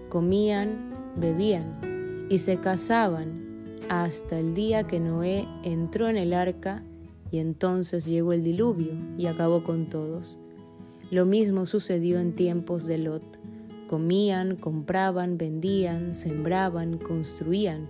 Comían, 0.09 1.13
bebían 1.17 2.25
y 2.31 2.39
se 2.39 2.57
casaban 2.57 3.50
hasta 3.91 4.39
el 4.39 4.55
día 4.55 4.87
que 4.87 5.01
Noé 5.01 5.49
entró 5.63 6.07
en 6.07 6.15
el 6.15 6.31
arca 6.31 6.81
y 7.29 7.39
entonces 7.39 8.05
llegó 8.05 8.31
el 8.31 8.41
diluvio 8.41 8.93
y 9.17 9.25
acabó 9.25 9.65
con 9.65 9.89
todos. 9.89 10.39
Lo 11.09 11.25
mismo 11.25 11.65
sucedió 11.65 12.21
en 12.21 12.33
tiempos 12.33 12.85
de 12.85 12.99
Lot. 12.99 13.21
Comían, 13.89 14.55
compraban, 14.55 15.37
vendían, 15.37 16.15
sembraban, 16.15 16.99
construían, 16.99 17.89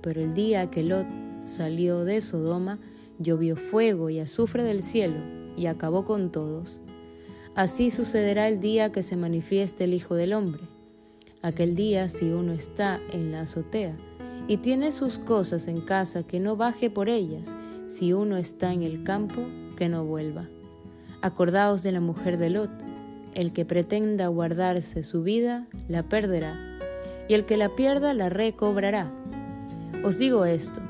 pero 0.00 0.22
el 0.22 0.32
día 0.32 0.70
que 0.70 0.84
Lot 0.84 1.06
salió 1.44 2.06
de 2.06 2.22
Sodoma, 2.22 2.78
llovió 3.18 3.54
fuego 3.56 4.08
y 4.08 4.20
azufre 4.20 4.62
del 4.62 4.80
cielo 4.80 5.18
y 5.54 5.66
acabó 5.66 6.06
con 6.06 6.32
todos. 6.32 6.80
Así 7.54 7.90
sucederá 7.90 8.48
el 8.48 8.58
día 8.60 8.90
que 8.90 9.02
se 9.02 9.18
manifieste 9.18 9.84
el 9.84 9.92
Hijo 9.92 10.14
del 10.14 10.32
Hombre. 10.32 10.62
Aquel 11.42 11.74
día, 11.74 12.08
si 12.08 12.30
uno 12.30 12.54
está 12.54 13.00
en 13.12 13.32
la 13.32 13.42
azotea 13.42 13.98
y 14.48 14.58
tiene 14.58 14.90
sus 14.90 15.18
cosas 15.18 15.68
en 15.68 15.80
casa, 15.80 16.22
que 16.22 16.40
no 16.40 16.56
baje 16.56 16.90
por 16.90 17.08
ellas, 17.08 17.56
si 17.86 18.12
uno 18.12 18.36
está 18.36 18.72
en 18.72 18.82
el 18.82 19.02
campo, 19.02 19.42
que 19.76 19.88
no 19.88 20.04
vuelva. 20.04 20.48
Acordaos 21.20 21.82
de 21.82 21.92
la 21.92 22.00
mujer 22.00 22.38
de 22.38 22.50
Lot, 22.50 22.70
el 23.34 23.52
que 23.52 23.64
pretenda 23.64 24.26
guardarse 24.26 25.02
su 25.02 25.22
vida, 25.22 25.66
la 25.88 26.02
perderá, 26.02 26.58
y 27.28 27.34
el 27.34 27.44
que 27.44 27.56
la 27.56 27.74
pierda, 27.74 28.14
la 28.14 28.28
recobrará. 28.28 29.12
Os 30.04 30.18
digo 30.18 30.44
esto, 30.44 30.80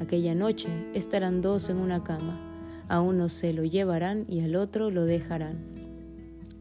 aquella 0.00 0.34
noche 0.34 0.68
estarán 0.94 1.40
dos 1.40 1.68
en 1.68 1.78
una 1.78 2.04
cama 2.04 2.46
a 2.90 3.00
uno 3.00 3.28
se 3.28 3.52
lo 3.52 3.62
llevarán 3.62 4.26
y 4.28 4.40
al 4.40 4.56
otro 4.56 4.90
lo 4.90 5.04
dejarán. 5.04 5.58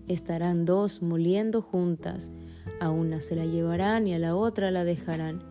Estarán 0.08 0.64
dos 0.64 1.02
moliendo 1.02 1.64
juntas, 1.64 2.32
a 2.80 2.92
una 2.92 3.20
se 3.20 3.36
la 3.36 3.46
llevarán 3.46 4.08
y 4.08 4.14
a 4.14 4.20
la 4.20 4.36
otra 4.36 4.70
la 4.70 4.84
dejarán. 4.84 5.42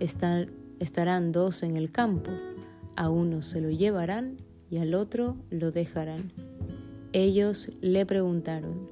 Estarán 0.00 1.32
dos 1.32 1.62
en 1.62 1.76
el 1.76 1.90
campo, 1.90 2.30
a 2.96 3.08
uno 3.08 3.42
se 3.42 3.60
lo 3.60 3.70
llevarán 3.70 4.36
y 4.70 4.78
al 4.78 4.94
otro 4.94 5.36
lo 5.50 5.70
dejarán. 5.70 6.32
Ellos 7.12 7.70
le 7.80 8.06
preguntaron, 8.06 8.88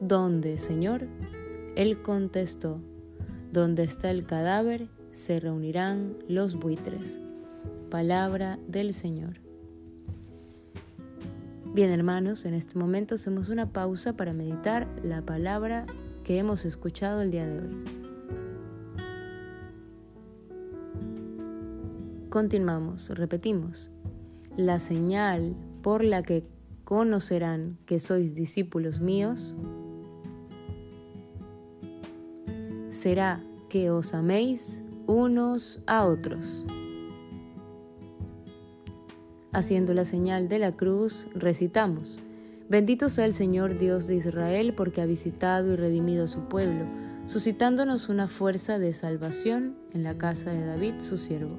¿Dónde, 0.00 0.58
Señor? 0.58 1.06
Él 1.76 2.02
contestó, 2.02 2.80
Donde 3.52 3.84
está 3.84 4.10
el 4.10 4.24
cadáver, 4.24 4.88
se 5.12 5.38
reunirán 5.38 6.16
los 6.28 6.56
buitres. 6.56 7.20
Palabra 7.90 8.58
del 8.66 8.94
Señor. 8.94 9.40
Bien 11.74 11.90
hermanos, 11.90 12.44
en 12.44 12.54
este 12.54 12.78
momento 12.78 13.14
hacemos 13.14 13.48
una 13.48 13.72
pausa 13.72 14.14
para 14.14 14.32
meditar 14.32 14.88
la 15.02 15.22
palabra 15.22 15.86
que 16.24 16.38
hemos 16.38 16.64
escuchado 16.64 17.22
el 17.22 17.30
día 17.30 17.46
de 17.46 17.60
hoy. 17.60 18.01
Continuamos, 22.32 23.10
repetimos. 23.10 23.90
La 24.56 24.78
señal 24.78 25.54
por 25.82 26.02
la 26.02 26.22
que 26.22 26.46
conocerán 26.82 27.76
que 27.84 28.00
sois 28.00 28.34
discípulos 28.34 29.00
míos, 29.00 29.54
será 32.88 33.42
que 33.68 33.90
os 33.90 34.14
améis 34.14 34.82
unos 35.06 35.80
a 35.86 36.06
otros. 36.06 36.64
Haciendo 39.52 39.92
la 39.92 40.06
señal 40.06 40.48
de 40.48 40.58
la 40.58 40.72
cruz, 40.72 41.28
recitamos, 41.34 42.18
Bendito 42.70 43.10
sea 43.10 43.26
el 43.26 43.34
Señor 43.34 43.76
Dios 43.78 44.06
de 44.06 44.14
Israel 44.14 44.72
porque 44.74 45.02
ha 45.02 45.06
visitado 45.06 45.74
y 45.74 45.76
redimido 45.76 46.24
a 46.24 46.28
su 46.28 46.48
pueblo, 46.48 46.86
suscitándonos 47.26 48.08
una 48.08 48.26
fuerza 48.26 48.78
de 48.78 48.94
salvación 48.94 49.76
en 49.92 50.02
la 50.02 50.16
casa 50.16 50.50
de 50.50 50.64
David, 50.64 50.94
su 51.00 51.18
siervo, 51.18 51.58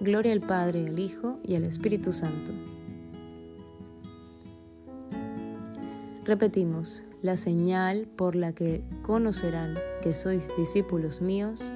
Gloria 0.00 0.32
al 0.32 0.40
Padre, 0.40 0.86
al 0.86 0.98
Hijo 0.98 1.40
y 1.42 1.56
al 1.56 1.64
Espíritu 1.64 2.12
Santo. 2.12 2.52
Repetimos, 6.24 7.02
la 7.20 7.36
señal 7.36 8.06
por 8.06 8.36
la 8.36 8.52
que 8.52 8.84
conocerán 9.02 9.74
que 10.02 10.12
sois 10.12 10.50
discípulos 10.56 11.20
míos 11.20 11.72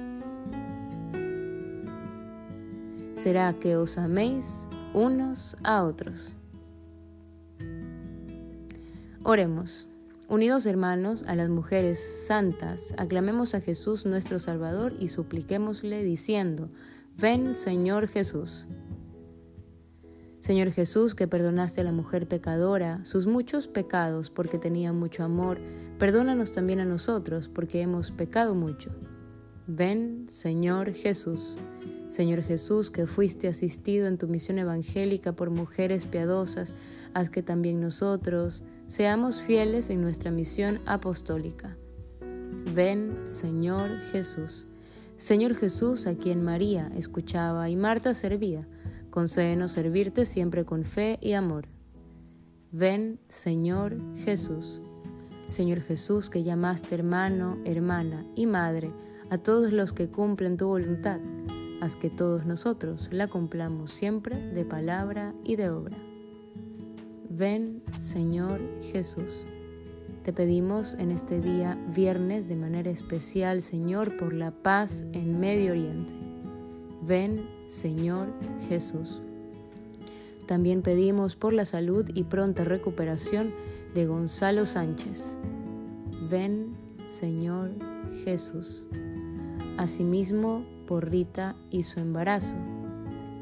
será 3.13 3.53
que 3.53 3.75
os 3.75 3.97
améis 3.97 4.69
unos 4.93 5.57
a 5.63 5.83
otros. 5.83 6.37
Oremos. 9.23 9.89
Unidos 10.29 10.65
hermanos 10.65 11.23
a 11.27 11.35
las 11.35 11.49
mujeres 11.49 11.99
santas, 12.25 12.95
aclamemos 12.97 13.53
a 13.53 13.61
Jesús 13.61 14.05
nuestro 14.05 14.39
Salvador 14.39 14.93
y 14.97 15.09
supliquémosle 15.09 16.03
diciendo, 16.03 16.69
ven 17.17 17.55
Señor 17.55 18.07
Jesús. 18.07 18.67
Señor 20.39 20.71
Jesús, 20.71 21.15
que 21.15 21.27
perdonaste 21.27 21.81
a 21.81 21.83
la 21.85 21.93
mujer 21.93 22.27
pecadora 22.27 23.05
sus 23.05 23.27
muchos 23.27 23.67
pecados 23.67 24.29
porque 24.29 24.57
tenía 24.57 24.91
mucho 24.91 25.23
amor, 25.23 25.61
perdónanos 25.99 26.51
también 26.51 26.81
a 26.81 26.85
nosotros 26.85 27.47
porque 27.47 27.81
hemos 27.81 28.11
pecado 28.11 28.53
mucho. 28.55 28.91
Ven 29.67 30.27
Señor 30.27 30.91
Jesús. 30.93 31.55
Señor 32.09 32.43
Jesús, 32.43 32.91
que 32.91 33.07
fuiste 33.07 33.47
asistido 33.47 34.07
en 34.07 34.17
tu 34.17 34.27
misión 34.27 34.59
evangélica 34.59 35.33
por 35.33 35.49
mujeres 35.49 36.05
piadosas, 36.05 36.75
haz 37.13 37.29
que 37.29 37.41
también 37.41 37.79
nosotros 37.79 38.63
seamos 38.85 39.41
fieles 39.41 39.89
en 39.89 40.01
nuestra 40.01 40.29
misión 40.29 40.79
apostólica. 40.85 41.77
Ven, 42.75 43.17
Señor 43.23 44.01
Jesús. 44.11 44.67
Señor 45.23 45.55
Jesús, 45.55 46.05
a 46.05 46.15
quien 46.15 46.43
María 46.43 46.91
escuchaba 46.97 47.69
y 47.69 47.77
Marta 47.77 48.13
servía, 48.13 48.67
concédenos 49.09 49.71
servirte 49.71 50.25
siempre 50.25 50.65
con 50.65 50.83
fe 50.83 51.17
y 51.21 51.31
amor. 51.31 51.69
Ven, 52.73 53.21
Señor 53.29 53.95
Jesús. 54.17 54.81
Señor 55.47 55.79
Jesús, 55.79 56.29
que 56.29 56.43
llamaste 56.43 56.95
hermano, 56.95 57.57
hermana 57.63 58.25
y 58.35 58.47
madre 58.47 58.91
a 59.29 59.37
todos 59.37 59.71
los 59.71 59.93
que 59.93 60.09
cumplen 60.09 60.57
tu 60.57 60.67
voluntad, 60.67 61.21
haz 61.79 61.95
que 61.95 62.09
todos 62.09 62.45
nosotros 62.45 63.07
la 63.09 63.29
cumplamos 63.29 63.91
siempre 63.91 64.35
de 64.51 64.65
palabra 64.65 65.33
y 65.45 65.55
de 65.55 65.69
obra. 65.69 65.95
Ven, 67.29 67.81
Señor 67.97 68.59
Jesús. 68.81 69.45
Te 70.23 70.31
pedimos 70.31 70.93
en 70.93 71.11
este 71.11 71.41
día 71.41 71.77
viernes 71.93 72.47
de 72.47 72.55
manera 72.55 72.89
especial, 72.89 73.61
Señor, 73.61 74.15
por 74.15 74.31
la 74.31 74.51
paz 74.51 75.05
en 75.11 75.39
Medio 75.39 75.71
Oriente. 75.71 76.13
Ven, 77.01 77.45
Señor 77.67 78.29
Jesús. 78.69 79.21
También 80.45 80.81
pedimos 80.81 81.35
por 81.35 81.51
la 81.51 81.65
salud 81.65 82.05
y 82.13 82.23
pronta 82.23 82.63
recuperación 82.63 83.53
de 83.93 84.05
Gonzalo 84.05 84.65
Sánchez. 84.65 85.37
Ven, 86.29 86.73
Señor 87.05 87.71
Jesús. 88.23 88.87
Asimismo, 89.77 90.65
por 90.87 91.09
Rita 91.09 91.57
y 91.69 91.83
su 91.83 91.99
embarazo, 91.99 92.55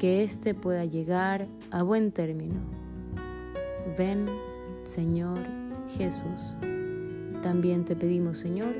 que 0.00 0.24
éste 0.24 0.54
pueda 0.54 0.84
llegar 0.84 1.46
a 1.70 1.84
buen 1.84 2.10
término 2.10 2.82
Ven, 3.96 4.26
Señor 4.84 5.40
Jesús. 5.88 6.56
También 7.42 7.84
te 7.84 7.96
pedimos, 7.96 8.38
Señor, 8.38 8.74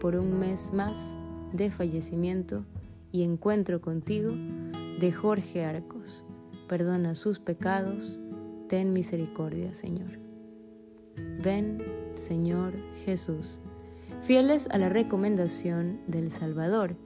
por 0.00 0.16
un 0.16 0.38
mes 0.38 0.72
más 0.72 1.18
de 1.52 1.70
fallecimiento 1.70 2.64
y 3.10 3.22
encuentro 3.22 3.80
contigo 3.80 4.32
de 5.00 5.12
Jorge 5.12 5.64
Arcos. 5.64 6.24
Perdona 6.68 7.14
sus 7.14 7.38
pecados, 7.38 8.20
ten 8.68 8.92
misericordia, 8.92 9.74
Señor. 9.74 10.20
Ven, 11.42 11.82
Señor 12.12 12.74
Jesús. 13.04 13.58
Fieles 14.22 14.68
a 14.70 14.78
la 14.78 14.88
recomendación 14.88 16.00
del 16.06 16.30
Salvador, 16.30 16.96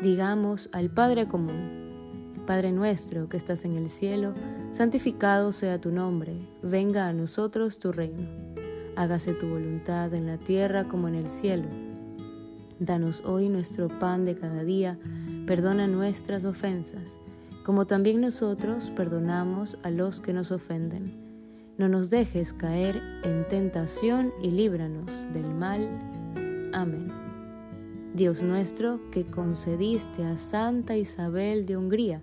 digamos 0.00 0.68
al 0.72 0.90
Padre 0.90 1.26
común 1.26 1.86
Padre 2.46 2.70
nuestro 2.70 3.28
que 3.28 3.36
estás 3.36 3.64
en 3.64 3.74
el 3.74 3.88
cielo, 3.88 4.32
santificado 4.70 5.50
sea 5.50 5.80
tu 5.80 5.90
nombre, 5.90 6.48
venga 6.62 7.08
a 7.08 7.12
nosotros 7.12 7.80
tu 7.80 7.90
reino. 7.90 8.45
Hágase 8.96 9.34
tu 9.34 9.46
voluntad 9.46 10.14
en 10.14 10.26
la 10.26 10.38
tierra 10.38 10.88
como 10.88 11.06
en 11.06 11.14
el 11.14 11.28
cielo. 11.28 11.68
Danos 12.78 13.22
hoy 13.26 13.50
nuestro 13.50 13.88
pan 13.88 14.24
de 14.24 14.34
cada 14.36 14.64
día, 14.64 14.98
perdona 15.46 15.86
nuestras 15.86 16.46
ofensas, 16.46 17.20
como 17.62 17.86
también 17.86 18.22
nosotros 18.22 18.90
perdonamos 18.96 19.76
a 19.82 19.90
los 19.90 20.22
que 20.22 20.32
nos 20.32 20.50
ofenden. 20.50 21.14
No 21.76 21.88
nos 21.88 22.08
dejes 22.08 22.54
caer 22.54 23.02
en 23.22 23.46
tentación 23.48 24.32
y 24.42 24.50
líbranos 24.50 25.26
del 25.30 25.54
mal. 25.54 25.86
Amén. 26.72 27.12
Dios 28.14 28.42
nuestro, 28.42 29.00
que 29.10 29.26
concediste 29.26 30.24
a 30.24 30.38
Santa 30.38 30.96
Isabel 30.96 31.66
de 31.66 31.76
Hungría, 31.76 32.22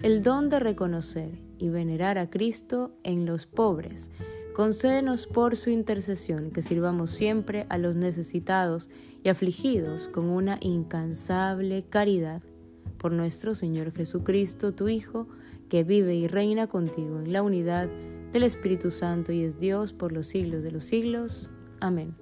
el 0.00 0.22
don 0.22 0.48
de 0.48 0.60
reconocer 0.60 1.40
y 1.58 1.70
venerar 1.70 2.18
a 2.18 2.30
Cristo 2.30 2.92
en 3.02 3.26
los 3.26 3.46
pobres. 3.46 4.12
Concédenos 4.54 5.26
por 5.26 5.56
su 5.56 5.70
intercesión 5.70 6.52
que 6.52 6.62
sirvamos 6.62 7.10
siempre 7.10 7.66
a 7.70 7.76
los 7.76 7.96
necesitados 7.96 8.88
y 9.24 9.28
afligidos 9.28 10.08
con 10.08 10.26
una 10.26 10.58
incansable 10.60 11.82
caridad. 11.82 12.40
Por 12.96 13.10
nuestro 13.10 13.56
Señor 13.56 13.90
Jesucristo, 13.90 14.72
tu 14.72 14.88
Hijo, 14.88 15.26
que 15.68 15.82
vive 15.82 16.14
y 16.14 16.28
reina 16.28 16.68
contigo 16.68 17.18
en 17.18 17.32
la 17.32 17.42
unidad 17.42 17.88
del 18.30 18.44
Espíritu 18.44 18.92
Santo 18.92 19.32
y 19.32 19.42
es 19.42 19.58
Dios 19.58 19.92
por 19.92 20.12
los 20.12 20.28
siglos 20.28 20.62
de 20.62 20.70
los 20.70 20.84
siglos. 20.84 21.50
Amén. 21.80 22.14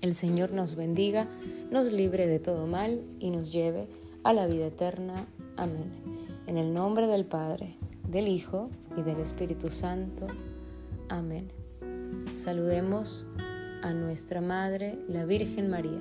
El 0.00 0.14
Señor 0.14 0.52
nos 0.52 0.76
bendiga, 0.76 1.26
nos 1.72 1.92
libre 1.92 2.28
de 2.28 2.38
todo 2.38 2.68
mal 2.68 3.00
y 3.18 3.30
nos 3.30 3.52
lleve 3.52 3.88
a 4.22 4.32
la 4.32 4.46
vida 4.46 4.68
eterna. 4.68 5.26
Amén. 5.56 5.90
En 6.46 6.56
el 6.56 6.72
nombre 6.72 7.08
del 7.08 7.24
Padre, 7.24 7.76
del 8.08 8.28
Hijo 8.28 8.70
y 8.96 9.02
del 9.02 9.18
Espíritu 9.18 9.70
Santo. 9.70 10.28
Amén. 11.08 11.48
Saludemos 12.34 13.26
a 13.82 13.92
nuestra 13.92 14.40
Madre, 14.40 14.98
la 15.08 15.24
Virgen 15.24 15.70
María. 15.70 16.00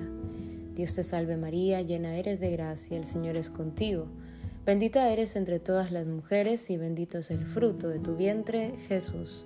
Dios 0.75 0.95
te 0.95 1.03
salve 1.03 1.37
María, 1.37 1.81
llena 1.81 2.15
eres 2.17 2.39
de 2.39 2.51
gracia, 2.51 2.97
el 2.97 3.05
Señor 3.05 3.37
es 3.37 3.49
contigo. 3.49 4.07
Bendita 4.65 5.09
eres 5.09 5.35
entre 5.35 5.59
todas 5.59 5.91
las 5.91 6.07
mujeres 6.07 6.69
y 6.69 6.77
bendito 6.77 7.19
es 7.19 7.31
el 7.31 7.45
fruto 7.45 7.87
de 7.89 7.99
tu 7.99 8.15
vientre, 8.15 8.73
Jesús. 8.77 9.45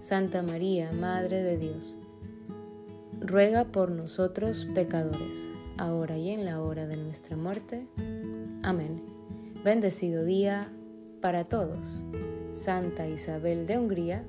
Santa 0.00 0.42
María, 0.42 0.92
Madre 0.92 1.42
de 1.42 1.58
Dios 1.58 1.96
ruega 3.20 3.64
por 3.64 3.90
nosotros 3.90 4.66
pecadores, 4.74 5.50
ahora 5.76 6.16
y 6.16 6.30
en 6.30 6.44
la 6.44 6.62
hora 6.62 6.86
de 6.86 6.96
nuestra 6.96 7.36
muerte. 7.36 7.86
Amén. 8.62 9.02
Bendecido 9.64 10.24
día 10.24 10.68
para 11.20 11.44
todos. 11.44 12.04
Santa 12.52 13.08
Isabel 13.08 13.66
de 13.66 13.78
Hungría, 13.78 14.24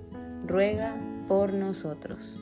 ruega 0.46 0.96
por 1.30 1.54
nosotros. 1.54 2.40